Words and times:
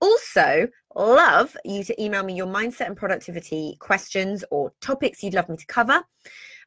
also 0.00 0.68
love 0.94 1.56
you 1.64 1.84
to 1.84 2.02
email 2.02 2.22
me 2.22 2.34
your 2.34 2.46
mindset 2.46 2.86
and 2.86 2.96
productivity 2.96 3.76
questions 3.80 4.44
or 4.50 4.72
topics 4.80 5.22
you'd 5.22 5.34
love 5.34 5.48
me 5.48 5.56
to 5.56 5.66
cover 5.66 6.02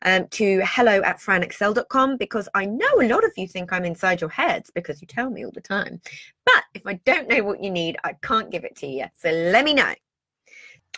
um, 0.03 0.27
to 0.29 0.61
hello 0.63 1.01
at 1.01 1.19
franexcell.com 1.19 2.17
because 2.17 2.47
I 2.53 2.65
know 2.65 3.01
a 3.01 3.07
lot 3.07 3.23
of 3.25 3.31
you 3.35 3.47
think 3.47 3.73
I'm 3.73 3.85
inside 3.85 4.21
your 4.21 4.29
heads 4.29 4.71
because 4.73 5.01
you 5.01 5.07
tell 5.07 5.29
me 5.29 5.45
all 5.45 5.51
the 5.51 5.61
time. 5.61 6.01
But 6.45 6.63
if 6.73 6.85
I 6.85 6.93
don't 7.05 7.27
know 7.27 7.43
what 7.43 7.63
you 7.63 7.69
need, 7.69 7.97
I 8.03 8.13
can't 8.21 8.51
give 8.51 8.63
it 8.63 8.75
to 8.77 8.87
you. 8.87 9.05
So 9.15 9.29
let 9.29 9.65
me 9.65 9.73
know. 9.73 9.93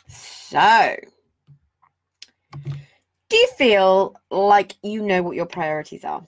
So, 0.08 0.96
do 3.30 3.38
you 3.38 3.48
feel 3.58 4.16
like 4.30 4.76
you 4.84 5.02
know 5.02 5.24
what 5.24 5.36
your 5.36 5.46
priorities 5.46 6.04
are? 6.04 6.26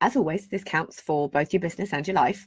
As 0.00 0.14
always, 0.14 0.48
this 0.48 0.62
counts 0.62 1.00
for 1.00 1.28
both 1.28 1.52
your 1.54 1.60
business 1.60 1.92
and 1.92 2.06
your 2.06 2.14
life. 2.14 2.46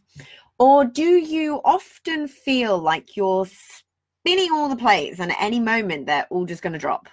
Or 0.60 0.84
do 0.84 1.04
you 1.04 1.62
often 1.64 2.28
feel 2.28 2.78
like 2.78 3.16
you're 3.16 3.48
spinning 3.48 4.52
all 4.52 4.68
the 4.68 4.76
plates 4.76 5.20
and 5.20 5.32
at 5.32 5.38
any 5.40 5.60
moment 5.60 6.06
they're 6.06 6.28
all 6.30 6.46
just 6.46 6.62
going 6.62 6.74
to 6.74 6.80
drop? 6.80 7.08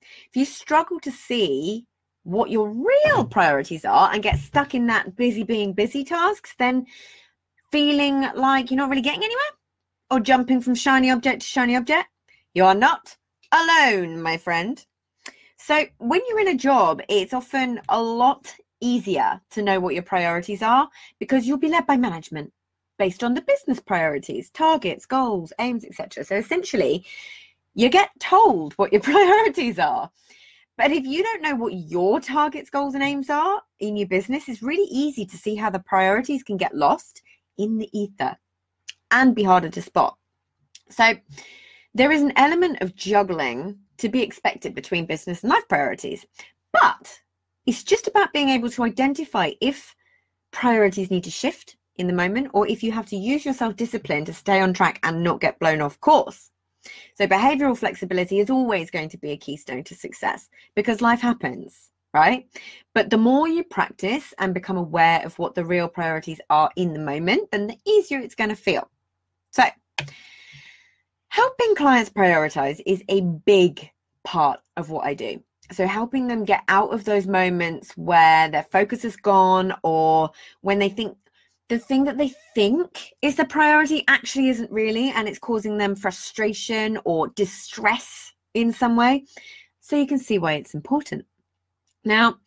If 0.00 0.36
you 0.36 0.44
struggle 0.44 0.98
to 1.00 1.12
see 1.12 1.86
what 2.24 2.50
your 2.50 2.68
real 2.68 3.24
mm. 3.24 3.30
priorities 3.30 3.84
are 3.84 4.10
and 4.12 4.22
get 4.22 4.38
stuck 4.38 4.74
in 4.74 4.86
that 4.88 5.16
busy 5.16 5.44
being 5.44 5.72
busy 5.72 6.04
tasks, 6.04 6.54
then 6.58 6.86
feeling 7.70 8.28
like 8.34 8.70
you're 8.70 8.76
not 8.76 8.90
really 8.90 9.02
getting 9.02 9.24
anywhere 9.24 9.52
or 10.10 10.20
jumping 10.20 10.60
from 10.60 10.74
shiny 10.74 11.10
object 11.10 11.42
to 11.42 11.46
shiny 11.46 11.76
object, 11.76 12.08
you 12.54 12.64
are 12.64 12.74
not 12.74 13.16
alone, 13.52 14.20
my 14.20 14.36
friend. 14.36 14.84
So, 15.56 15.84
when 15.98 16.20
you're 16.28 16.40
in 16.40 16.48
a 16.48 16.54
job, 16.56 17.02
it's 17.08 17.34
often 17.34 17.80
a 17.88 18.00
lot 18.00 18.54
easier 18.80 19.40
to 19.50 19.62
know 19.62 19.80
what 19.80 19.94
your 19.94 20.02
priorities 20.02 20.62
are 20.62 20.88
because 21.18 21.46
you'll 21.46 21.58
be 21.58 21.68
led 21.68 21.86
by 21.86 21.96
management 21.96 22.52
based 22.98 23.22
on 23.22 23.34
the 23.34 23.42
business 23.42 23.80
priorities, 23.80 24.50
targets, 24.50 25.06
goals, 25.06 25.52
aims, 25.60 25.84
etc. 25.84 26.24
So 26.24 26.36
essentially, 26.36 27.04
you 27.74 27.88
get 27.88 28.10
told 28.18 28.74
what 28.74 28.92
your 28.92 29.02
priorities 29.12 29.78
are. 29.78 30.10
But 30.76 30.92
if 30.92 31.04
you 31.04 31.22
don't 31.24 31.42
know 31.42 31.56
what 31.56 31.72
your 31.74 32.20
targets, 32.20 32.70
goals, 32.70 32.94
and 32.94 33.02
aims 33.02 33.30
are 33.30 33.62
in 33.80 33.96
your 33.96 34.06
business, 34.06 34.48
it's 34.48 34.62
really 34.62 34.88
easy 34.90 35.26
to 35.26 35.36
see 35.36 35.56
how 35.56 35.70
the 35.70 35.80
priorities 35.80 36.42
can 36.42 36.56
get 36.56 36.74
lost 36.74 37.22
in 37.56 37.78
the 37.78 37.90
ether 37.98 38.36
and 39.10 39.34
be 39.34 39.42
harder 39.42 39.70
to 39.70 39.82
spot. 39.82 40.16
So, 40.88 41.14
there 41.94 42.12
is 42.12 42.22
an 42.22 42.32
element 42.36 42.80
of 42.80 42.94
juggling 42.94 43.78
to 43.96 44.08
be 44.08 44.22
expected 44.22 44.74
between 44.74 45.06
business 45.06 45.42
and 45.42 45.50
life 45.50 45.66
priorities. 45.68 46.24
But 46.72 47.20
it's 47.68 47.84
just 47.84 48.08
about 48.08 48.32
being 48.32 48.48
able 48.48 48.70
to 48.70 48.82
identify 48.82 49.50
if 49.60 49.94
priorities 50.52 51.10
need 51.10 51.24
to 51.24 51.30
shift 51.30 51.76
in 51.96 52.06
the 52.06 52.14
moment 52.14 52.48
or 52.54 52.66
if 52.66 52.82
you 52.82 52.90
have 52.90 53.04
to 53.04 53.16
use 53.16 53.44
your 53.44 53.52
self 53.52 53.76
discipline 53.76 54.24
to 54.24 54.32
stay 54.32 54.60
on 54.60 54.72
track 54.72 54.98
and 55.02 55.22
not 55.22 55.42
get 55.42 55.58
blown 55.58 55.82
off 55.82 56.00
course. 56.00 56.50
So, 57.14 57.26
behavioral 57.26 57.76
flexibility 57.76 58.38
is 58.38 58.48
always 58.48 58.90
going 58.90 59.10
to 59.10 59.18
be 59.18 59.32
a 59.32 59.36
keystone 59.36 59.84
to 59.84 59.94
success 59.94 60.48
because 60.74 61.02
life 61.02 61.20
happens, 61.20 61.90
right? 62.14 62.46
But 62.94 63.10
the 63.10 63.18
more 63.18 63.46
you 63.46 63.64
practice 63.64 64.32
and 64.38 64.54
become 64.54 64.78
aware 64.78 65.20
of 65.26 65.38
what 65.38 65.54
the 65.54 65.66
real 65.66 65.88
priorities 65.88 66.40
are 66.48 66.70
in 66.76 66.94
the 66.94 67.00
moment, 67.00 67.50
then 67.52 67.66
the 67.66 67.76
easier 67.86 68.18
it's 68.18 68.34
going 68.34 68.48
to 68.48 68.56
feel. 68.56 68.88
So, 69.52 69.64
helping 71.28 71.74
clients 71.74 72.08
prioritize 72.08 72.80
is 72.86 73.02
a 73.10 73.20
big 73.20 73.90
part 74.24 74.60
of 74.78 74.88
what 74.88 75.04
I 75.04 75.12
do 75.12 75.42
so 75.70 75.86
helping 75.86 76.26
them 76.26 76.44
get 76.44 76.62
out 76.68 76.92
of 76.92 77.04
those 77.04 77.26
moments 77.26 77.92
where 77.96 78.48
their 78.48 78.64
focus 78.64 79.04
is 79.04 79.16
gone 79.16 79.74
or 79.82 80.30
when 80.62 80.78
they 80.78 80.88
think 80.88 81.16
the 81.68 81.78
thing 81.78 82.04
that 82.04 82.16
they 82.16 82.32
think 82.54 83.12
is 83.20 83.36
the 83.36 83.44
priority 83.44 84.04
actually 84.08 84.48
isn't 84.48 84.70
really 84.70 85.10
and 85.10 85.28
it's 85.28 85.38
causing 85.38 85.76
them 85.76 85.94
frustration 85.94 86.98
or 87.04 87.28
distress 87.28 88.32
in 88.54 88.72
some 88.72 88.96
way. 88.96 89.24
So 89.80 89.96
you 89.96 90.06
can 90.06 90.18
see 90.18 90.38
why 90.38 90.54
it's 90.54 90.74
important. 90.74 91.26
Now 92.04 92.38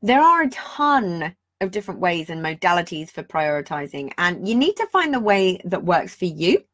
there 0.00 0.22
are 0.22 0.42
a 0.42 0.50
ton 0.50 1.36
of 1.60 1.70
different 1.70 2.00
ways 2.00 2.30
and 2.30 2.42
modalities 2.42 3.10
for 3.10 3.22
prioritizing 3.22 4.12
and 4.16 4.48
you 4.48 4.54
need 4.54 4.76
to 4.76 4.86
find 4.86 5.12
the 5.12 5.20
way 5.20 5.60
that 5.64 5.84
works 5.84 6.14
for 6.14 6.24
you 6.24 6.64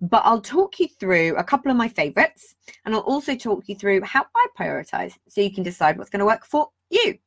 but 0.00 0.22
I'll 0.24 0.40
talk 0.40 0.80
you 0.80 0.88
through 0.88 1.36
a 1.36 1.44
couple 1.44 1.70
of 1.70 1.76
my 1.76 1.88
favorites 1.88 2.54
and 2.84 2.94
I'll 2.94 3.00
also 3.02 3.36
talk 3.36 3.68
you 3.68 3.74
through 3.74 4.02
how 4.02 4.24
I 4.34 4.46
prioritize 4.58 5.14
so 5.28 5.40
you 5.40 5.52
can 5.52 5.62
decide 5.62 5.98
what's 5.98 6.10
going 6.10 6.20
to 6.20 6.26
work 6.26 6.46
for 6.46 6.68
you. 6.88 7.18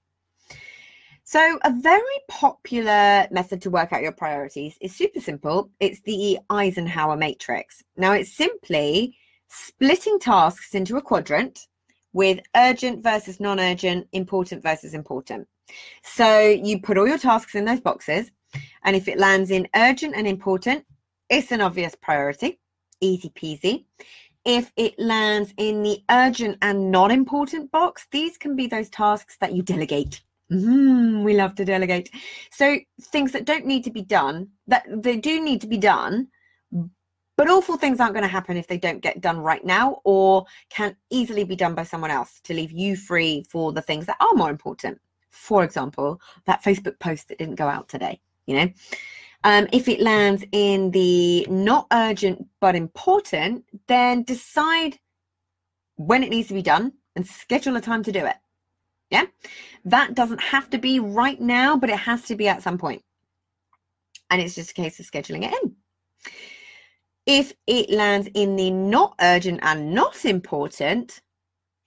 So, 1.25 1.57
a 1.63 1.71
very 1.71 2.01
popular 2.27 3.27
method 3.31 3.61
to 3.61 3.69
work 3.69 3.93
out 3.93 4.01
your 4.01 4.11
priorities 4.11 4.77
is 4.81 4.93
super 4.93 5.21
simple. 5.21 5.69
It's 5.79 6.01
the 6.01 6.37
Eisenhower 6.49 7.15
matrix. 7.15 7.81
Now, 7.95 8.11
it's 8.11 8.35
simply 8.35 9.15
splitting 9.47 10.19
tasks 10.19 10.75
into 10.75 10.97
a 10.97 11.01
quadrant 11.01 11.67
with 12.11 12.41
urgent 12.57 13.03
versus 13.03 13.39
non 13.39 13.61
urgent, 13.61 14.07
important 14.11 14.61
versus 14.61 14.93
important. 14.93 15.47
So, 16.03 16.41
you 16.49 16.81
put 16.81 16.97
all 16.97 17.07
your 17.07 17.17
tasks 17.17 17.55
in 17.55 17.63
those 17.63 17.79
boxes, 17.79 18.29
and 18.83 18.93
if 18.93 19.07
it 19.07 19.17
lands 19.17 19.49
in 19.49 19.69
urgent 19.75 20.15
and 20.17 20.27
important, 20.27 20.83
it's 21.29 21.53
an 21.53 21.61
obvious 21.61 21.95
priority 21.95 22.59
easy 23.03 23.29
peasy. 23.29 23.85
If 24.45 24.71
it 24.75 24.97
lands 24.99 25.53
in 25.57 25.83
the 25.83 26.03
urgent 26.09 26.57
and 26.61 26.91
non 26.91 27.11
important 27.11 27.71
box, 27.71 28.07
these 28.11 28.37
can 28.37 28.55
be 28.55 28.67
those 28.67 28.89
tasks 28.89 29.37
that 29.39 29.53
you 29.53 29.61
delegate. 29.61 30.21
Mm, 30.51 31.23
we 31.23 31.35
love 31.35 31.55
to 31.55 31.65
delegate. 31.65 32.09
So 32.51 32.77
things 33.01 33.31
that 33.31 33.45
don't 33.45 33.65
need 33.65 33.83
to 33.85 33.91
be 33.91 34.01
done, 34.01 34.49
that 34.67 34.85
they 34.89 35.17
do 35.17 35.43
need 35.43 35.61
to 35.61 35.67
be 35.67 35.77
done, 35.77 36.27
but 37.35 37.49
awful 37.49 37.77
things 37.77 37.99
aren't 37.99 38.13
going 38.13 38.23
to 38.23 38.27
happen 38.27 38.57
if 38.57 38.67
they 38.67 38.77
don't 38.77 39.01
get 39.01 39.21
done 39.21 39.39
right 39.39 39.63
now 39.65 40.01
or 40.03 40.45
can 40.69 40.95
easily 41.09 41.43
be 41.43 41.55
done 41.55 41.73
by 41.73 41.83
someone 41.83 42.11
else 42.11 42.39
to 42.43 42.53
leave 42.53 42.71
you 42.71 42.95
free 42.95 43.43
for 43.49 43.71
the 43.71 43.81
things 43.81 44.05
that 44.05 44.17
are 44.19 44.35
more 44.35 44.51
important. 44.51 44.99
For 45.29 45.63
example, 45.63 46.21
that 46.45 46.63
Facebook 46.63 46.99
post 46.99 47.29
that 47.29 47.39
didn't 47.39 47.55
go 47.55 47.67
out 47.67 47.89
today, 47.89 48.21
you 48.45 48.55
know. 48.55 48.69
Um, 49.43 49.67
if 49.73 49.89
it 49.89 49.99
lands 49.99 50.45
in 50.51 50.91
the 50.91 51.45
not 51.49 51.87
urgent 51.91 52.47
but 52.61 52.75
important, 52.75 53.65
then 53.87 54.23
decide 54.23 54.99
when 55.95 56.23
it 56.23 56.29
needs 56.29 56.47
to 56.47 56.53
be 56.53 56.61
done 56.61 56.93
and 57.15 57.27
schedule 57.27 57.75
a 57.75 57.81
time 57.81 58.03
to 58.03 58.11
do 58.11 58.25
it. 58.25 58.37
Yeah, 59.09 59.25
that 59.85 60.15
doesn't 60.15 60.41
have 60.41 60.69
to 60.71 60.77
be 60.77 60.99
right 60.99 61.39
now, 61.39 61.77
but 61.77 61.89
it 61.89 61.99
has 61.99 62.23
to 62.23 62.35
be 62.35 62.47
at 62.47 62.63
some 62.63 62.77
point. 62.77 63.03
And 64.29 64.41
it's 64.41 64.55
just 64.55 64.71
a 64.71 64.73
case 64.73 64.99
of 64.99 65.05
scheduling 65.05 65.43
it 65.43 65.53
in. 65.61 65.75
If 67.25 67.53
it 67.67 67.89
lands 67.89 68.27
in 68.33 68.55
the 68.55 68.71
not 68.71 69.15
urgent 69.21 69.59
and 69.61 69.93
not 69.93 70.25
important, 70.25 71.21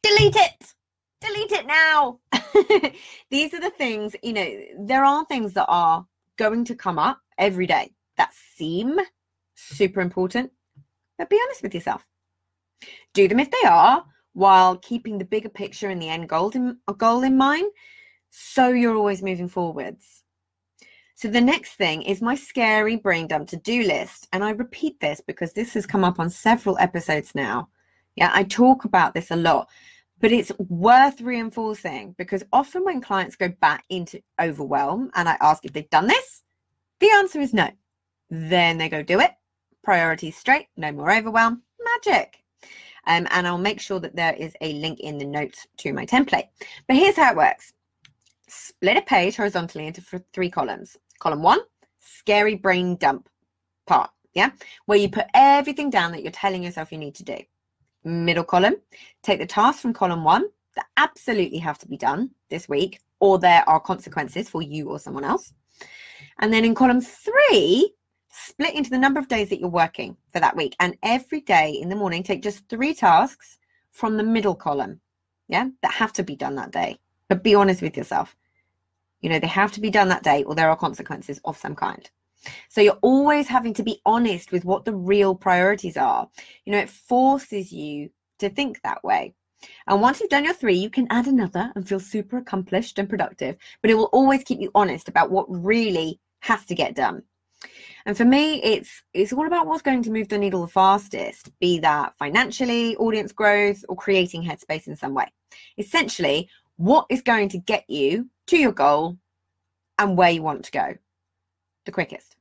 delete 0.03 0.37
it. 0.37 0.75
Delete 1.21 1.53
it 1.53 1.67
now. 1.67 2.21
These 3.31 3.55
are 3.55 3.61
the 3.61 3.71
things, 3.71 4.15
you 4.23 4.33
know, 4.33 4.61
there 4.79 5.05
are 5.05 5.25
things 5.25 5.55
that 5.55 5.67
are 5.69 6.07
going 6.37 6.65
to 6.67 6.75
come 6.75 6.99
up 6.99 7.21
every 7.39 7.67
day 7.67 7.93
that 8.17 8.33
seem 8.35 8.99
super 9.55 10.01
important, 10.01 10.51
but 11.19 11.31
be 11.31 11.41
honest 11.45 11.63
with 11.63 11.75
yourself. 11.75 12.07
Do 13.15 13.29
them 13.29 13.41
if 13.41 13.51
they 13.51 13.69
are, 13.69 14.05
while 14.35 14.77
keeping 14.77 15.19
the 15.19 15.25
bigger 15.25 15.49
picture 15.49 15.89
and 15.89 16.01
the 16.01 16.09
end 16.09 16.29
goal 16.29 16.51
in, 16.51 16.77
goal 16.99 17.23
in 17.23 17.37
mind, 17.37 17.71
so 18.31 18.69
you're 18.69 18.97
always 18.97 19.23
moving 19.23 19.49
forwards. 19.49 20.23
So 21.15 21.29
the 21.29 21.41
next 21.41 21.77
thing 21.77 22.03
is 22.03 22.21
my 22.21 22.35
scary 22.35 22.97
brain 22.97 23.27
dump 23.27 23.49
to-do 23.49 23.85
list. 23.85 24.29
And 24.35 24.45
I 24.45 24.51
repeat 24.51 25.01
this 25.01 25.23
because 25.27 25.55
this 25.55 25.73
has 25.73 25.87
come 25.87 26.05
up 26.05 26.21
on 26.21 26.29
several 26.29 26.77
episodes 26.79 27.35
now. 27.35 27.71
Yeah, 28.17 28.31
I 28.35 28.45
talk 28.45 28.85
about 28.85 29.15
this 29.15 29.31
a 29.31 29.37
lot. 29.37 29.69
but 30.21 30.33
it's 30.33 30.53
worth 30.59 31.21
reinforcing 31.21 32.15
because 32.17 32.43
often 32.53 32.85
when 32.85 33.01
clients 33.01 33.37
go 33.37 33.49
back 33.61 33.85
into 33.91 34.21
overwhelm 34.41 35.11
and 35.15 35.29
I 35.29 35.37
ask 35.41 35.65
if 35.65 35.73
they've 35.73 35.91
done 35.91 36.07
this, 36.07 36.43
the 37.01 37.11
answer 37.11 37.41
is 37.41 37.55
no. 37.55 37.71
Then 38.31 38.79
they 38.79 38.89
go 38.89 39.03
do 39.03 39.21
it. 39.21 39.33
Priorities 39.83 40.37
straight, 40.37 40.69
no 40.77 40.91
more 40.93 41.13
overwhelm, 41.13 41.63
magic. 41.95 42.43
Um, 43.07 43.29
and 43.31 43.47
I'll 43.47 43.59
make 43.59 43.81
sure 43.81 44.01
that 44.01 44.17
there 44.17 44.35
is 44.35 44.55
a 44.61 44.73
link 44.75 45.01
in 45.01 45.19
the 45.19 45.25
notes 45.25 45.67
to 45.79 45.93
my 45.93 46.05
template. 46.05 46.49
But 46.89 46.97
here's 46.97 47.17
how 47.17 47.31
it 47.31 47.37
works 47.37 47.73
split 48.49 48.97
a 48.97 49.03
page 49.03 49.37
horizontally 49.37 49.87
into 49.87 50.23
three 50.33 50.51
columns. 50.51 50.97
Column 51.19 51.43
one, 51.43 51.61
scary 52.01 52.55
brain 52.55 52.97
dump 52.97 53.29
part, 53.87 54.11
yeah, 54.35 54.51
where 54.87 54.99
you 54.99 55.09
put 55.09 55.27
everything 55.35 55.91
down 55.91 56.13
that 56.13 56.23
you're 56.23 56.33
telling 56.33 56.63
yourself 56.63 56.93
you 56.93 56.99
need 56.99 57.15
to 57.17 57.25
do. 57.25 57.39
Middle 58.05 58.45
column, 58.45 58.77
take 59.23 59.39
the 59.39 59.47
tasks 59.47 59.83
from 59.83 59.93
column 59.93 60.25
one 60.25 60.45
that 60.77 60.87
absolutely 60.97 61.59
have 61.59 61.79
to 61.79 61.89
be 61.89 61.97
done 61.97 62.31
this 62.51 62.69
week, 62.69 63.01
or 63.19 63.39
there 63.39 63.69
are 63.69 63.81
consequences 63.81 64.49
for 64.49 64.63
you 64.63 64.89
or 64.91 64.99
someone 64.99 65.25
else. 65.25 65.53
And 66.41 66.53
then 66.53 66.65
in 66.65 66.75
column 66.75 67.01
three, 67.01 67.93
split 68.31 68.75
into 68.75 68.91
the 68.91 68.99
number 68.99 69.19
of 69.19 69.29
days 69.29 69.49
that 69.49 69.61
you're 69.61 69.69
working 69.69 70.17
for 70.33 70.41
that 70.41 70.57
week. 70.57 70.77
And 70.81 70.97
every 71.03 71.41
day 71.41 71.71
in 71.71 71.89
the 71.89 71.97
morning, 71.97 72.23
take 72.23 72.43
just 72.43 72.69
three 72.69 72.95
tasks 72.95 73.59
from 73.91 74.17
the 74.17 74.23
middle 74.23 74.55
column, 74.55 75.01
yeah, 75.49 75.69
that 75.83 75.93
have 75.93 76.13
to 76.15 76.23
be 76.23 76.37
done 76.37 76.55
that 76.57 76.73
day. 76.73 76.99
But 77.29 77.43
be 77.43 77.55
honest 77.55 77.83
with 77.83 77.97
yourself. 77.97 78.37
You 79.21 79.31
know, 79.31 79.39
they 79.39 79.47
have 79.47 79.73
to 79.73 79.81
be 79.81 79.91
done 79.91 80.09
that 80.09 80.23
day 80.23 80.45
or 80.45 80.55
there 80.55 80.71
are 80.71 80.77
consequences 80.77 81.41
of 81.45 81.57
some 81.57 81.75
kind. 81.75 82.09
So 82.69 82.81
you're 82.81 82.99
always 83.03 83.49
having 83.49 83.75
to 83.75 83.83
be 83.83 84.01
honest 84.05 84.53
with 84.53 84.65
what 84.65 84.85
the 84.85 84.95
real 84.95 85.35
priorities 85.35 85.97
are. 85.97 86.29
You 86.65 86.73
know, 86.73 86.79
it 86.79 86.91
forces 86.91 87.73
you 87.73 88.11
to 88.39 88.51
think 88.51 88.81
that 88.83 89.03
way. 89.03 89.35
And 89.87 90.01
once 90.01 90.21
you've 90.21 90.31
done 90.31 90.45
your 90.45 90.55
three, 90.55 90.77
you 90.77 90.91
can 90.91 91.07
add 91.11 91.27
another 91.27 91.73
and 91.75 91.89
feel 91.89 91.99
super 91.99 92.37
accomplished 92.37 92.99
and 92.99 93.09
productive, 93.09 93.57
but 93.83 93.91
it 93.91 93.95
will 93.95 94.11
always 94.13 94.45
keep 94.45 94.61
you 94.61 94.71
honest 94.75 95.09
about 95.09 95.31
what 95.31 95.47
really 95.49 96.21
has 96.41 96.65
to 96.67 96.75
get 96.75 96.95
done. 96.95 97.23
And 98.05 98.17
for 98.17 98.25
me, 98.25 98.63
it's 98.63 99.03
it's 99.15 99.33
all 99.33 99.47
about 99.47 99.67
what's 99.67 99.83
going 99.83 100.03
to 100.05 100.13
move 100.13 100.29
the 100.29 100.39
needle 100.39 100.63
the 100.63 100.69
fastest, 100.69 101.51
be 101.59 101.81
that 101.81 102.15
financially, 102.17 102.95
audience 102.97 103.33
growth, 103.33 103.85
or 103.89 103.97
creating 103.97 104.45
headspace 104.45 104.87
in 104.87 104.97
some 104.97 105.15
way. 105.15 105.27
Essentially, 105.77 106.49
what 106.77 107.07
is 107.11 107.23
going 107.23 107.49
to 107.49 107.59
get 107.59 107.89
you 107.89 108.29
to 108.47 108.57
your 108.57 108.73
goal 108.73 109.19
and 109.99 110.17
where 110.17 110.31
you 110.31 110.43
want 110.43 110.65
to 110.67 110.71
go 110.71 110.95
the 111.85 111.93
quickest. 111.93 112.37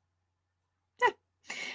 Yeah. 1.01 1.11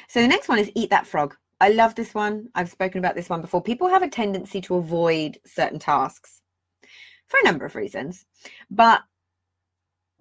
So 0.08 0.20
the 0.20 0.28
next 0.28 0.48
one 0.48 0.58
is 0.58 0.70
eat 0.74 0.90
that 0.90 1.06
frog. 1.06 1.34
I 1.60 1.70
love 1.70 1.94
this 1.94 2.14
one. 2.14 2.48
I've 2.54 2.70
spoken 2.70 2.98
about 2.98 3.14
this 3.14 3.28
one 3.28 3.40
before. 3.40 3.62
People 3.62 3.88
have 3.88 4.02
a 4.02 4.08
tendency 4.08 4.60
to 4.62 4.76
avoid 4.76 5.38
certain 5.46 5.78
tasks 5.78 6.42
for 7.28 7.38
a 7.40 7.44
number 7.44 7.64
of 7.64 7.76
reasons. 7.76 8.26
But 8.70 9.02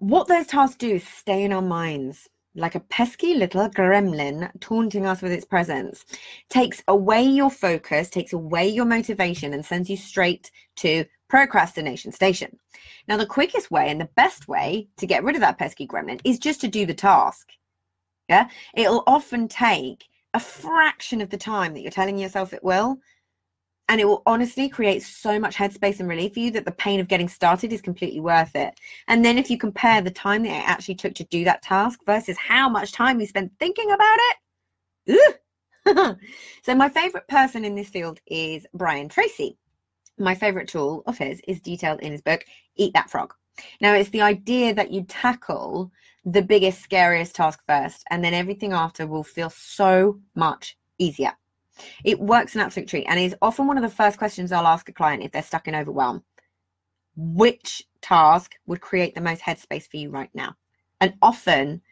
what 0.00 0.28
those 0.28 0.46
tasks 0.46 0.76
do 0.76 0.94
is 0.94 1.06
stay 1.06 1.44
in 1.44 1.52
our 1.52 1.62
minds 1.62 2.26
like 2.56 2.74
a 2.74 2.80
pesky 2.80 3.34
little 3.34 3.68
gremlin 3.68 4.50
taunting 4.60 5.06
us 5.06 5.22
with 5.22 5.30
its 5.30 5.44
presence, 5.44 6.04
takes 6.48 6.82
away 6.88 7.22
your 7.22 7.50
focus, 7.50 8.10
takes 8.10 8.32
away 8.32 8.66
your 8.66 8.86
motivation, 8.86 9.52
and 9.52 9.64
sends 9.64 9.88
you 9.88 9.96
straight 9.96 10.50
to 10.74 11.04
procrastination 11.28 12.10
station. 12.10 12.58
Now, 13.06 13.18
the 13.18 13.26
quickest 13.26 13.70
way 13.70 13.88
and 13.88 14.00
the 14.00 14.08
best 14.16 14.48
way 14.48 14.88
to 14.96 15.06
get 15.06 15.22
rid 15.22 15.36
of 15.36 15.42
that 15.42 15.58
pesky 15.58 15.86
gremlin 15.86 16.20
is 16.24 16.38
just 16.38 16.60
to 16.62 16.68
do 16.68 16.86
the 16.86 16.94
task. 16.94 17.50
Yeah, 18.28 18.48
it'll 18.74 19.04
often 19.06 19.48
take 19.48 20.06
a 20.34 20.40
fraction 20.40 21.20
of 21.20 21.30
the 21.30 21.36
time 21.36 21.74
that 21.74 21.82
you're 21.82 21.90
telling 21.90 22.18
yourself 22.18 22.52
it 22.52 22.64
will. 22.64 22.98
And 23.90 24.00
it 24.00 24.06
will 24.06 24.22
honestly 24.24 24.70
create 24.70 25.02
so 25.02 25.38
much 25.38 25.56
headspace 25.56 26.00
and 26.00 26.08
relief 26.08 26.32
for 26.32 26.40
you 26.40 26.50
that 26.52 26.64
the 26.64 26.72
pain 26.72 27.00
of 27.00 27.08
getting 27.08 27.28
started 27.28 27.74
is 27.74 27.82
completely 27.82 28.20
worth 28.20 28.56
it. 28.56 28.80
And 29.08 29.22
then 29.22 29.36
if 29.36 29.50
you 29.50 29.58
compare 29.58 30.00
the 30.00 30.10
time 30.10 30.44
that 30.44 30.62
it 30.62 30.68
actually 30.68 30.94
took 30.94 31.14
to 31.16 31.24
do 31.24 31.44
that 31.44 31.60
task 31.60 32.00
versus 32.06 32.38
how 32.38 32.68
much 32.68 32.92
time 32.92 33.20
you 33.20 33.26
spent 33.26 33.52
thinking 33.58 33.90
about 33.90 34.18
it, 35.06 36.16
so 36.62 36.74
my 36.74 36.88
favorite 36.88 37.28
person 37.28 37.66
in 37.66 37.74
this 37.74 37.90
field 37.90 38.20
is 38.26 38.66
Brian 38.72 39.10
Tracy 39.10 39.58
my 40.20 40.34
favorite 40.34 40.68
tool 40.68 41.02
of 41.06 41.18
his 41.18 41.40
is 41.48 41.60
detailed 41.60 42.00
in 42.00 42.12
his 42.12 42.22
book, 42.22 42.44
Eat 42.76 42.92
That 42.94 43.10
Frog. 43.10 43.34
Now, 43.80 43.94
it's 43.94 44.10
the 44.10 44.22
idea 44.22 44.74
that 44.74 44.92
you 44.92 45.02
tackle 45.04 45.90
the 46.24 46.42
biggest, 46.42 46.82
scariest 46.82 47.34
task 47.34 47.60
first, 47.66 48.04
and 48.10 48.22
then 48.22 48.34
everything 48.34 48.72
after 48.72 49.06
will 49.06 49.24
feel 49.24 49.50
so 49.50 50.20
much 50.34 50.76
easier. 50.98 51.32
It 52.04 52.20
works 52.20 52.54
an 52.54 52.60
absolute 52.60 52.88
treat 52.88 53.06
and 53.08 53.18
is 53.18 53.36
often 53.42 53.66
one 53.66 53.76
of 53.76 53.82
the 53.82 53.88
first 53.88 54.18
questions 54.18 54.52
I'll 54.52 54.66
ask 54.66 54.88
a 54.88 54.92
client 54.92 55.22
if 55.22 55.32
they're 55.32 55.42
stuck 55.42 55.68
in 55.68 55.74
overwhelm. 55.74 56.22
Which 57.16 57.82
task 58.00 58.54
would 58.66 58.80
create 58.80 59.14
the 59.14 59.20
most 59.20 59.42
headspace 59.42 59.90
for 59.90 59.96
you 59.96 60.10
right 60.10 60.30
now? 60.34 60.56
And 61.00 61.14
often, 61.22 61.82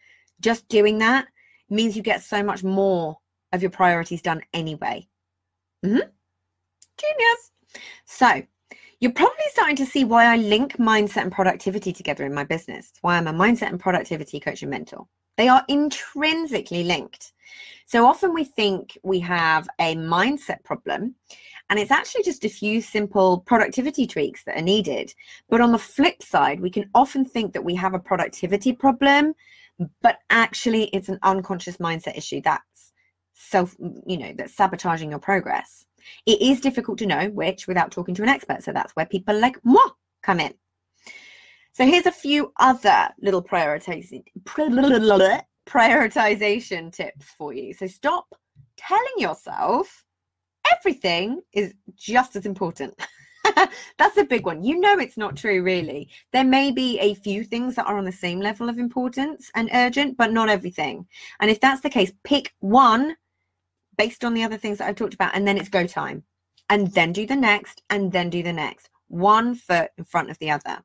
just 0.40 0.68
doing 0.68 0.98
that 0.98 1.26
means 1.68 1.96
you 1.96 2.02
get 2.02 2.22
so 2.22 2.42
much 2.42 2.62
more 2.62 3.18
of 3.52 3.62
your 3.62 3.70
priorities 3.70 4.22
done 4.22 4.42
anyway. 4.52 5.06
Mm-hmm. 5.84 6.08
Genius. 6.98 7.52
So, 8.04 8.42
you're 9.00 9.12
probably 9.12 9.44
starting 9.50 9.76
to 9.76 9.86
see 9.86 10.04
why 10.04 10.26
I 10.26 10.36
link 10.36 10.76
mindset 10.76 11.22
and 11.22 11.32
productivity 11.32 11.92
together 11.92 12.24
in 12.26 12.34
my 12.34 12.44
business. 12.44 12.90
It's 12.90 13.02
why 13.02 13.16
I'm 13.16 13.28
a 13.28 13.32
mindset 13.32 13.68
and 13.68 13.78
productivity 13.78 14.40
coach 14.40 14.62
and 14.62 14.70
mentor. 14.70 15.06
They 15.36 15.48
are 15.48 15.64
intrinsically 15.68 16.82
linked. 16.82 17.32
So 17.86 18.06
often 18.06 18.34
we 18.34 18.44
think 18.44 18.98
we 19.04 19.20
have 19.20 19.68
a 19.78 19.94
mindset 19.94 20.64
problem, 20.64 21.14
and 21.70 21.78
it's 21.78 21.92
actually 21.92 22.24
just 22.24 22.44
a 22.44 22.48
few 22.48 22.82
simple 22.82 23.40
productivity 23.46 24.06
tweaks 24.06 24.42
that 24.44 24.58
are 24.58 24.62
needed. 24.62 25.14
But 25.48 25.60
on 25.60 25.72
the 25.72 25.78
flip 25.78 26.22
side, 26.22 26.60
we 26.60 26.70
can 26.70 26.90
often 26.94 27.24
think 27.24 27.52
that 27.52 27.64
we 27.64 27.76
have 27.76 27.94
a 27.94 27.98
productivity 28.00 28.72
problem, 28.72 29.34
but 30.02 30.18
actually 30.28 30.84
it's 30.88 31.08
an 31.08 31.20
unconscious 31.22 31.76
mindset 31.76 32.18
issue 32.18 32.40
that's 32.42 32.92
self, 33.32 33.76
you 34.06 34.18
know, 34.18 34.32
that's 34.36 34.54
sabotaging 34.54 35.10
your 35.10 35.20
progress. 35.20 35.86
It 36.26 36.40
is 36.40 36.60
difficult 36.60 36.98
to 36.98 37.06
know 37.06 37.28
which 37.30 37.66
without 37.66 37.90
talking 37.90 38.14
to 38.16 38.22
an 38.22 38.28
expert. 38.28 38.62
So 38.62 38.72
that's 38.72 38.94
where 38.96 39.06
people 39.06 39.38
like 39.38 39.58
moi 39.64 39.88
come 40.22 40.40
in. 40.40 40.54
So 41.72 41.84
here's 41.84 42.06
a 42.06 42.12
few 42.12 42.52
other 42.58 43.08
little 43.20 43.42
prioritization 43.42 44.24
prioritization 45.68 46.92
tips 46.92 47.26
for 47.36 47.52
you. 47.52 47.74
So 47.74 47.86
stop 47.86 48.34
telling 48.76 49.14
yourself 49.18 50.04
everything 50.72 51.42
is 51.52 51.74
just 51.94 52.36
as 52.36 52.46
important. 52.46 52.98
That's 53.98 54.16
a 54.16 54.24
big 54.24 54.46
one. 54.46 54.62
You 54.62 54.80
know 54.80 54.98
it's 54.98 55.16
not 55.16 55.36
true, 55.36 55.62
really. 55.62 56.08
There 56.32 56.44
may 56.44 56.70
be 56.70 56.98
a 56.98 57.14
few 57.14 57.44
things 57.44 57.74
that 57.76 57.86
are 57.86 57.98
on 57.98 58.04
the 58.04 58.12
same 58.12 58.40
level 58.40 58.68
of 58.68 58.78
importance 58.78 59.50
and 59.54 59.70
urgent, 59.72 60.16
but 60.16 60.32
not 60.32 60.48
everything. 60.48 61.06
And 61.40 61.50
if 61.50 61.60
that's 61.60 61.80
the 61.80 61.90
case, 61.90 62.12
pick 62.24 62.54
one 62.60 63.16
based 63.98 64.24
on 64.24 64.32
the 64.32 64.44
other 64.44 64.56
things 64.56 64.78
that 64.78 64.88
I've 64.88 64.96
talked 64.96 65.14
about, 65.14 65.34
and 65.34 65.46
then 65.46 65.58
it's 65.58 65.68
go 65.68 65.86
time. 65.86 66.22
And 66.70 66.88
then 66.92 67.12
do 67.12 67.26
the 67.26 67.36
next, 67.36 67.82
and 67.90 68.10
then 68.12 68.30
do 68.30 68.42
the 68.42 68.52
next. 68.52 68.88
One 69.08 69.54
foot 69.54 69.90
in 69.98 70.04
front 70.04 70.30
of 70.30 70.38
the 70.38 70.50
other. 70.50 70.82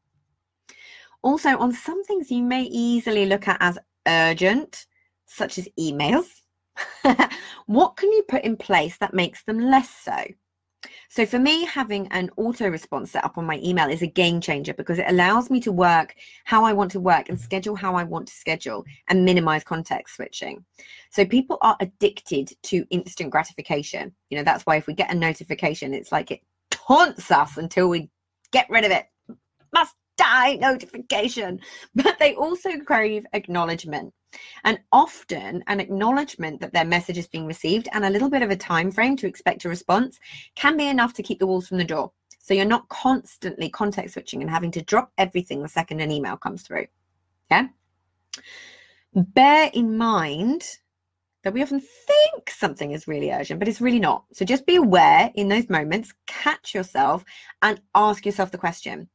Also, 1.22 1.58
on 1.58 1.72
some 1.72 2.04
things 2.04 2.30
you 2.30 2.44
may 2.44 2.64
easily 2.64 3.26
look 3.26 3.48
at 3.48 3.58
as 3.62 3.80
urgent, 4.08 4.86
such 5.26 5.58
as 5.58 5.70
emails, 5.80 6.28
what 7.66 7.96
can 7.96 8.12
you 8.12 8.24
put 8.28 8.44
in 8.44 8.58
place 8.58 8.98
that 8.98 9.14
makes 9.14 9.44
them 9.44 9.60
less 9.60 9.90
so? 9.90 10.26
So 11.10 11.26
for 11.26 11.40
me, 11.40 11.66
having 11.66 12.08
an 12.08 12.30
auto 12.38 12.68
response 12.70 13.12
set 13.12 13.24
up 13.24 13.38
on 13.38 13.46
my 13.46 13.60
email 13.64 13.90
is 13.90 14.02
a 14.02 14.08
game 14.08 14.42
changer 14.42 14.74
because 14.74 15.00
it 15.00 15.06
allows 15.08 15.50
me 15.50 15.60
to 15.62 15.72
work 15.72 16.16
how 16.46 16.66
I 16.66 16.74
want 16.74 16.92
to 16.92 17.00
work 17.00 17.30
and 17.30 17.40
schedule 17.40 17.76
how 17.76 17.96
I 17.96 18.04
want 18.04 18.28
to 18.28 18.34
schedule 18.34 18.84
and 19.10 19.26
minimize 19.26 19.64
context 19.64 20.16
switching. 20.16 20.64
So 21.12 21.26
people 21.26 21.58
are 21.62 21.78
addicted 21.80 22.52
to 22.64 22.86
instant 22.90 23.30
gratification. 23.30 24.14
You 24.30 24.38
know, 24.38 24.44
that's 24.44 24.66
why 24.66 24.78
if 24.78 24.88
we 24.88 24.94
get 24.94 25.12
a 25.12 25.16
notification, 25.16 25.94
it's 25.94 26.12
like 26.12 26.32
it 26.32 26.42
taunts 26.72 27.32
us 27.32 27.58
until 27.58 27.90
we 27.90 28.10
get 28.52 28.70
rid 28.70 28.86
of 28.86 28.92
it. 28.92 29.06
Must 29.74 29.96
die 30.18 30.56
notification. 30.56 31.60
But 31.96 32.18
they 32.20 32.36
also 32.36 32.78
crave 32.80 33.26
acknowledgement. 33.34 34.14
And 34.64 34.80
often 34.92 35.64
an 35.68 35.80
acknowledgement 35.80 36.62
that 36.62 36.74
their 36.74 36.86
message 36.86 37.18
is 37.18 37.28
being 37.28 37.46
received 37.46 37.88
and 37.94 38.06
a 38.06 38.10
little 38.10 38.30
bit 38.30 38.42
of 38.42 38.50
a 38.50 38.56
time 38.56 38.92
frame 38.92 39.16
to 39.18 39.28
expect 39.28 39.66
a 39.66 39.70
response 39.70 40.20
can 40.56 40.78
be 40.78 40.88
enough 40.88 41.14
to 41.14 41.24
keep 41.24 41.40
the 41.40 41.48
wolves 41.48 41.68
from 41.68 41.78
the 41.78 41.84
door. 41.84 42.12
So 42.40 42.54
you're 42.54 42.66
not 42.66 42.90
constantly 42.90 43.70
context 43.70 44.14
switching 44.14 44.42
and 44.42 44.50
having 44.50 44.72
to 44.72 44.82
drop 44.82 45.12
everything 45.18 45.62
the 45.62 45.70
second 45.70 46.02
an 46.02 46.12
email 46.12 46.36
comes 46.36 46.62
through. 46.62 46.88
Yeah. 47.50 47.68
Bear 49.14 49.70
in 49.74 49.98
mind 49.98 50.64
that 51.44 51.54
we 51.54 51.62
often 51.62 51.80
think 51.80 52.50
something 52.50 52.92
is 52.92 53.08
really 53.08 53.32
urgent, 53.32 53.60
but 53.60 53.68
it's 53.68 53.82
really 53.82 54.00
not. 54.00 54.26
So 54.34 54.46
just 54.46 54.66
be 54.66 54.78
aware 54.78 55.32
in 55.36 55.50
those 55.50 55.70
moments, 55.70 56.14
catch 56.26 56.74
yourself 56.74 57.24
and 57.62 57.80
ask 57.96 58.26
yourself 58.26 58.52
the 58.52 58.58
question 58.58 59.08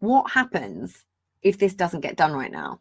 what 0.00 0.30
happens 0.30 1.04
if 1.42 1.58
this 1.58 1.74
doesn't 1.74 2.02
get 2.02 2.16
done 2.16 2.32
right 2.32 2.52
now? 2.52 2.80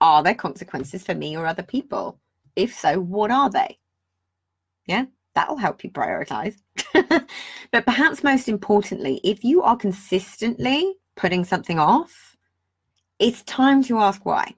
Are 0.00 0.22
there 0.22 0.34
consequences 0.34 1.02
for 1.02 1.14
me 1.14 1.36
or 1.36 1.46
other 1.46 1.62
people? 1.62 2.18
If 2.54 2.74
so, 2.74 3.00
what 3.00 3.30
are 3.30 3.50
they? 3.50 3.78
Yeah, 4.86 5.06
That'll 5.36 5.58
help 5.58 5.84
you 5.84 5.90
prioritize. 5.90 6.56
but 6.94 7.84
perhaps 7.84 8.24
most 8.24 8.48
importantly, 8.48 9.20
if 9.22 9.44
you 9.44 9.62
are 9.62 9.76
consistently 9.76 10.94
putting 11.14 11.44
something 11.44 11.78
off, 11.78 12.38
it's 13.18 13.42
time 13.42 13.84
to 13.84 13.98
ask 13.98 14.24
why. 14.24 14.54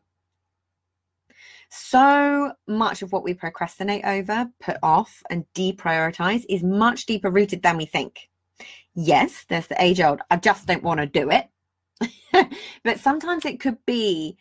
So 1.68 2.52
much 2.68 3.02
of 3.02 3.11
what 3.11 3.25
we 3.25 3.35
procrastinate 3.35 4.04
over, 4.04 4.49
put 4.61 4.76
off, 4.85 5.21
and 5.30 5.45
deprioritize 5.52 6.45
is 6.49 6.62
much 6.62 7.07
deeper 7.07 7.28
rooted 7.28 7.61
than 7.61 7.76
we 7.76 7.85
think. 7.85 8.30
Yes, 8.95 9.47
there's 9.49 9.66
the 9.66 9.83
age 9.83 10.00
old, 10.00 10.21
I 10.30 10.37
just 10.37 10.66
don't 10.66 10.85
want 10.85 11.00
to 11.00 11.07
do 11.07 11.28
it. 11.28 11.49
but 12.85 13.00
sometimes 13.00 13.45
it 13.45 13.59
could 13.59 13.78
be 13.85 14.38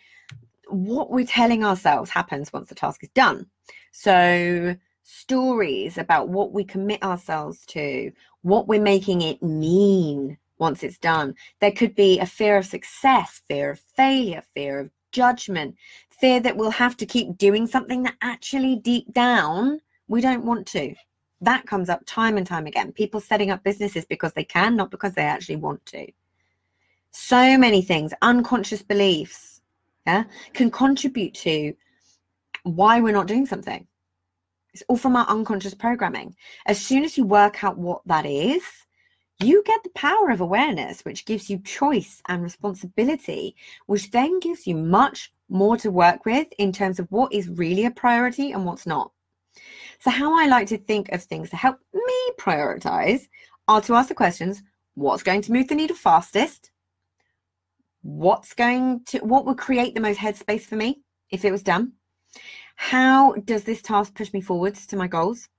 what 0.70 1.12
we're 1.12 1.26
telling 1.26 1.64
ourselves 1.64 2.10
happens 2.10 2.52
once 2.54 2.70
the 2.70 2.76
task 2.76 3.04
is 3.04 3.10
done. 3.10 3.48
So, 3.92 4.76
stories 5.04 5.98
about 5.98 6.30
what 6.30 6.52
we 6.52 6.64
commit 6.64 7.02
ourselves 7.04 7.66
to, 7.68 8.12
what 8.42 8.68
we're 8.68 8.82
making 8.82 9.22
it 9.22 9.42
mean 9.42 10.38
once 10.60 10.84
it's 10.84 10.98
done. 10.98 11.36
There 11.60 11.72
could 11.72 11.96
be 11.96 12.20
a 12.20 12.26
fear 12.26 12.58
of 12.58 12.66
success, 12.66 13.42
fear 13.48 13.72
of 13.72 13.80
failure, 13.80 14.44
fear 14.54 14.80
of 14.80 14.92
judgment, 15.12 15.76
fear 16.10 16.40
that 16.40 16.58
we'll 16.58 16.72
have 16.72 16.98
to 16.98 17.06
keep 17.06 17.38
doing 17.38 17.68
something 17.68 18.04
that 18.04 18.16
actually 18.22 18.76
deep 18.78 19.14
down 19.14 19.80
we 20.08 20.22
don't 20.22 20.46
want 20.46 20.66
to. 20.68 20.96
That 21.42 21.66
comes 21.66 21.90
up 21.90 22.02
time 22.06 22.38
and 22.38 22.48
time 22.48 22.66
again. 22.66 22.92
People 22.92 23.20
setting 23.20 23.52
up 23.52 23.64
businesses 23.64 24.06
because 24.06 24.34
they 24.34 24.44
can, 24.44 24.76
not 24.76 24.90
because 24.90 25.14
they 25.14 25.24
actually 25.24 25.58
want 25.58 25.86
to. 25.88 26.08
So 27.12 27.58
many 27.58 27.82
things, 27.82 28.14
unconscious 28.22 28.82
beliefs, 28.82 29.57
yeah, 30.08 30.24
can 30.54 30.72
contribute 30.72 31.34
to 31.34 31.74
why 32.64 33.02
we're 33.02 33.14
not 33.14 33.28
doing 33.28 33.46
something. 33.46 33.86
It's 34.74 34.84
all 34.88 34.96
from 34.96 35.18
our 35.18 35.28
unconscious 35.28 35.74
programming. 35.74 36.36
As 36.66 36.80
soon 36.80 37.04
as 37.04 37.18
you 37.18 37.26
work 37.26 37.64
out 37.64 37.78
what 37.78 38.02
that 38.06 38.26
is, 38.26 38.64
you 39.40 39.62
get 39.66 39.84
the 39.84 39.90
power 39.90 40.30
of 40.30 40.40
awareness, 40.40 41.02
which 41.02 41.26
gives 41.26 41.50
you 41.50 41.60
choice 41.60 42.22
and 42.28 42.42
responsibility, 42.42 43.56
which 43.88 44.10
then 44.12 44.40
gives 44.40 44.66
you 44.66 44.76
much 44.76 45.32
more 45.50 45.76
to 45.78 45.92
work 45.92 46.26
with 46.26 46.48
in 46.58 46.72
terms 46.72 47.00
of 47.00 47.08
what 47.12 47.34
is 47.34 47.50
really 47.50 47.86
a 47.86 47.92
priority 47.92 48.54
and 48.54 48.66
what's 48.66 48.88
not. 48.88 49.12
So, 50.00 50.10
how 50.10 50.40
I 50.40 50.48
like 50.48 50.68
to 50.68 50.78
think 50.78 51.10
of 51.12 51.22
things 51.22 51.50
to 51.50 51.58
help 51.58 51.80
me 51.94 52.32
prioritize 52.40 53.28
are 53.68 53.82
to 53.82 53.96
ask 53.96 54.08
the 54.08 54.16
questions 54.16 54.64
what's 54.96 55.24
going 55.24 55.42
to 55.42 55.52
move 55.52 55.68
the 55.68 55.76
needle 55.76 55.96
fastest? 55.98 56.72
What's 58.08 58.54
going 58.54 59.02
to, 59.08 59.20
what 59.20 59.46
would 59.46 59.58
create 59.58 59.94
the 59.94 60.02
most 60.02 60.18
headspace 60.18 60.62
for 60.62 60.78
me 60.78 61.02
if 61.30 61.44
it 61.44 61.52
was 61.52 61.62
done? 61.62 61.92
How 62.78 63.34
does 63.34 63.64
this 63.64 63.82
task 63.82 64.16
push 64.16 64.32
me 64.32 64.40
forwards 64.40 64.88
to 64.88 64.96
my 64.96 65.08
goals? 65.08 65.50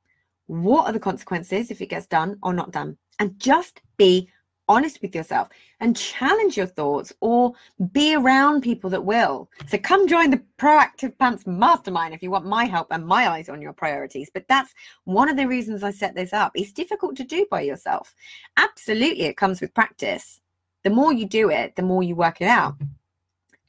What 0.47 0.87
are 0.87 0.93
the 0.93 1.01
consequences 1.01 1.71
if 1.71 1.83
it 1.83 1.91
gets 1.91 2.07
done 2.07 2.39
or 2.43 2.55
not 2.55 2.73
done? 2.73 2.97
and 3.19 3.39
just 3.39 3.81
be 3.97 4.29
honest 4.71 5.01
with 5.01 5.15
yourself 5.15 5.49
and 5.81 5.97
challenge 5.97 6.57
your 6.57 6.67
thoughts 6.67 7.11
or 7.21 7.55
be 7.93 8.15
around 8.15 8.61
people 8.61 8.91
that 8.91 9.05
will. 9.05 9.49
So 9.67 9.79
come 9.79 10.07
join 10.07 10.31
the 10.31 10.43
Proactive 10.59 11.17
Pants 11.19 11.47
Mastermind 11.47 12.13
if 12.13 12.23
you 12.23 12.31
want 12.31 12.45
my 12.45 12.65
help 12.65 12.89
and 12.91 13.07
my 13.07 13.29
eyes 13.29 13.49
on 13.49 13.63
your 13.63 13.73
priorities. 13.73 14.31
But 14.33 14.45
that's 14.47 14.75
one 15.05 15.31
of 15.31 15.39
the 15.39 15.49
reasons 15.49 15.83
I 15.83 15.91
set 15.91 16.15
this 16.15 16.35
up. 16.35 16.53
It's 16.55 16.73
difficult 16.73 17.17
to 17.17 17.25
do 17.25 17.47
by 17.51 17.63
yourself. 17.63 18.15
Absolutely, 18.59 19.25
it 19.25 19.39
comes 19.39 19.63
with 19.63 19.73
practice. 19.73 20.41
The 20.85 20.91
more 20.91 21.13
you 21.13 21.27
do 21.27 21.51
it, 21.51 21.77
the 21.77 21.83
more 21.83 22.03
you 22.03 22.15
work 22.15 22.41
it 22.41 22.49
out. 22.49 22.75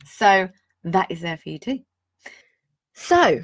So 0.05 0.49
that 0.83 1.11
is 1.11 1.21
there 1.21 1.37
for 1.37 1.49
you 1.49 1.59
too. 1.59 1.79
So 2.93 3.43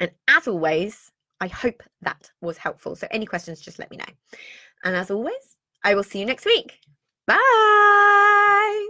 And 0.00 0.10
as 0.28 0.48
always, 0.48 1.10
I 1.40 1.48
hope 1.48 1.82
that 2.02 2.30
was 2.40 2.56
helpful. 2.56 2.96
So, 2.96 3.06
any 3.10 3.26
questions, 3.26 3.60
just 3.60 3.78
let 3.78 3.90
me 3.90 3.96
know. 3.96 4.38
And 4.84 4.96
as 4.96 5.10
always, 5.10 5.56
I 5.84 5.94
will 5.94 6.04
see 6.04 6.20
you 6.20 6.26
next 6.26 6.44
week. 6.44 6.78
Bye. 7.26 8.88